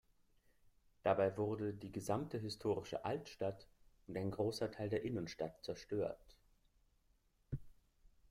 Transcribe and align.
Dabei 1.03 1.37
wurde 1.37 1.75
die 1.75 1.91
gesamte 1.91 2.39
historische 2.39 3.05
Altstadt 3.05 3.67
und 4.07 4.17
ein 4.17 4.31
großer 4.31 4.71
Teil 4.71 4.89
der 4.89 5.03
Innenstadt 5.03 5.63
zerstört. 5.63 6.35